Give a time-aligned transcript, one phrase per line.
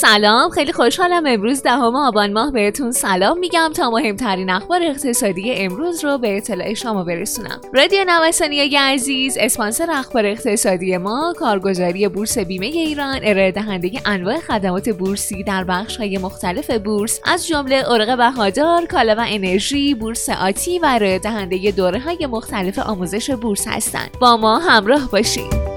[0.00, 0.50] سلام.
[0.50, 6.18] خیلی خوشحالم امروز دهم آبان ماه بهتون سلام میگم تا مهمترین اخبار اقتصادی امروز رو
[6.18, 7.60] به اطلاع شما برسونم.
[7.74, 14.88] رادیو نوسانی عزیز اسپانسر اخبار اقتصادی ما کارگزاری بورس بیمه ایران ارائه دهنده انواع خدمات
[14.88, 20.78] بورسی در بخش های مختلف بورس از جمله اوراق بهادار کالا و انرژی بورس آتی
[20.78, 24.10] و ارائه دهنده دوره های مختلف آموزش بورس هستند.
[24.20, 25.69] با ما همراه باشید.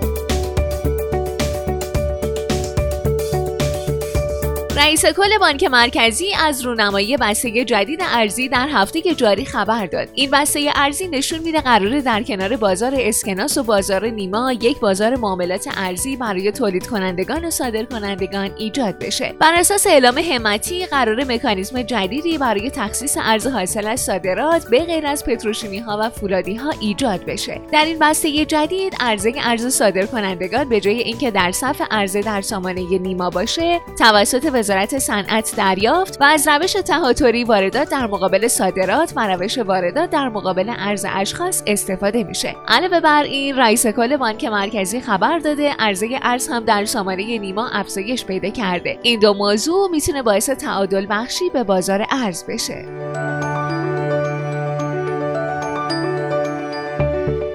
[4.78, 10.08] رئیس کل بانک مرکزی از رونمایی بسته جدید ارزی در هفته جاری خبر داد.
[10.14, 15.16] این بسته ارزی نشون میده قراره در کنار بازار اسکناس و بازار نیما یک بازار
[15.16, 19.34] معاملات ارزی برای تولید کنندگان و صادر کنندگان ایجاد بشه.
[19.40, 25.06] بر اساس اعلام همتی قرار مکانیزم جدیدی برای تخصیص ارز حاصل از صادرات به غیر
[25.08, 27.62] از پتروشیمی ها و فولادی ها ایجاد بشه.
[27.72, 32.42] در این بسته جدید عرضه ارز صادر کنندگان به جای اینکه در صف عرضه در
[32.42, 39.14] سامانه نیما باشه توسط وزارت صنعت دریافت و از روش تهاتری واردات در مقابل صادرات
[39.16, 42.56] و روش واردات در مقابل ارز اشخاص استفاده میشه.
[42.68, 47.70] علاوه بر این رئیس کل بانک مرکزی خبر داده عرضه ارز هم در سامانه نیما
[47.70, 49.00] افزایش پیدا کرده.
[49.02, 52.86] این دو موضوع می‌تونه باعث تعادل بخشی به بازار ارز بشه.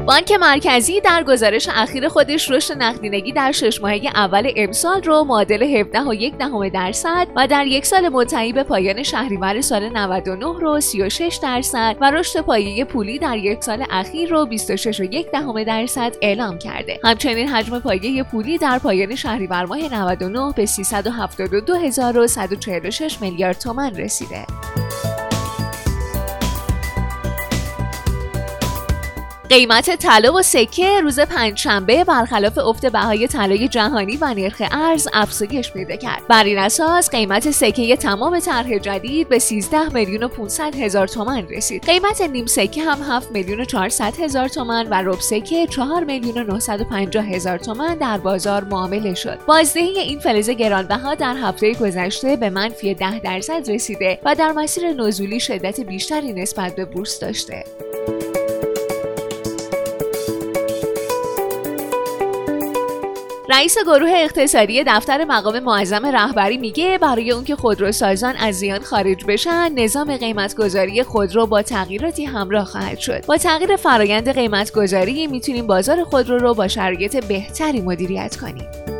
[0.08, 5.62] بانک مرکزی در گزارش اخیر خودش رشد نقدینگی در شش ماهه اول امسال رو معادل
[5.62, 10.46] 17 و یک دهم درصد و در یک سال منتهی به پایان شهریور سال 99
[10.60, 15.30] رو 36 درصد و رشد پایه پولی در یک سال اخیر رو 26 و یک
[15.30, 17.00] دهم درصد اعلام کرده.
[17.04, 24.46] همچنین حجم پایه پولی در پایان شهریور ماه 99 به 372146 میلیارد تومان رسیده.
[29.48, 35.72] قیمت طلا و سکه روز پنجشنبه برخلاف افت بهای طلای جهانی و نرخ ارز افزایش
[35.72, 36.22] پیدا کرد.
[36.28, 41.48] بر این اساس قیمت سکه تمام طرح جدید به 13 میلیون و 500 هزار تومان
[41.48, 41.84] رسید.
[41.84, 46.38] قیمت نیم سکه هم 7 میلیون و 400 هزار تومان و رب سکه 4 میلیون
[46.38, 49.38] و 950 هزار تومان در بازار معامله شد.
[49.46, 54.92] بازدهی این فلز گرانبها در هفته گذشته به منفی 10 درصد رسیده و در مسیر
[54.92, 57.64] نزولی شدت بیشتری نسبت به بورس داشته.
[63.50, 69.24] رئیس گروه اقتصادی دفتر مقام معظم رهبری میگه برای اون که خودروسازان از زیان خارج
[69.28, 73.26] بشن نظام قیمتگذاری خودرو با تغییراتی همراه خواهد شد.
[73.26, 78.97] با تغییر فرایند قیمتگذاری می‌تونیم بازار خودرو رو با شرایط بهتری مدیریت کنیم.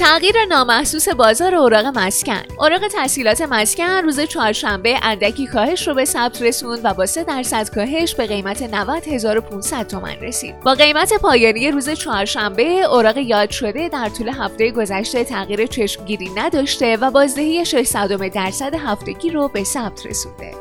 [0.00, 2.42] تغییر نامحسوس بازار اوراق مسکن.
[2.58, 7.74] اوراق تحصیلات مسکن روز چهارشنبه اندکی کاهش رو به ثبت رسوند و با 3 درصد
[7.74, 10.60] کاهش به قیمت 90500 تومان رسید.
[10.60, 16.96] با قیمت پایانی روز چهارشنبه اوراق یاد شده در طول هفته گذشته تغییر چشمگیری نداشته
[16.96, 20.54] و بازدهی 600 درصد هفتگی رو به ثبت رسونده.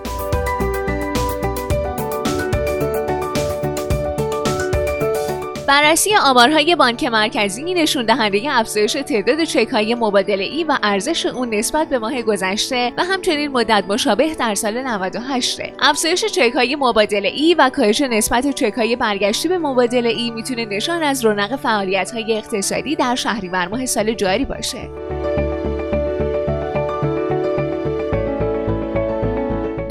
[5.69, 11.53] بررسی آمارهای بانک مرکزی نشون دهنده افزایش تعداد چک های مبادله ای و ارزش اون
[11.53, 17.27] نسبت به ماه گذشته و همچنین مدت مشابه در سال 98 افزایش چک های مبادله
[17.27, 22.11] ای و کاهش نسبت چک های برگشتی به مبادله ای می‌تونه نشان از رونق فعالیت
[22.11, 24.89] های اقتصادی در شهریور ماه سال جاری باشه.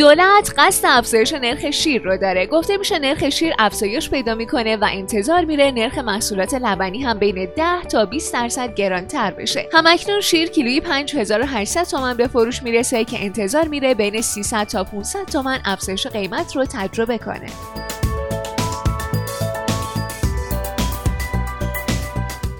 [0.08, 2.46] دولت قصد افزایش نرخ شیر رو داره.
[2.46, 7.48] گفته میشه نرخ شیر افزایش پیدا می‌کنه و انتظار میره نرخ محصولات لبنی هم بین
[7.56, 9.68] 10 تا 20 درصد گرانتر بشه.
[9.72, 15.24] همکنون شیر کیلویی 5800 تومان به فروش می‌رسه که انتظار میره بین 300 تا 500
[15.24, 17.46] تومان افزایش قیمت رو تجربه کنه.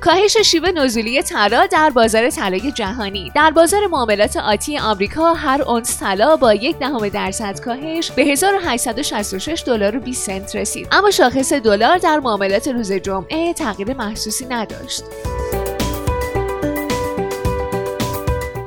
[0.08, 3.32] کاهش شیوه نزولی طلا در بازار طلای جهانی.
[3.34, 9.62] در بازار معاملات آتی آمریکا هر اونس طلا با یک دهم درصد کاهش به 1866
[9.66, 10.88] دلار و 20 سنت رسید.
[10.92, 15.02] اما شاخص دلار در معاملات روز جمعه تغییر محسوسی نداشت.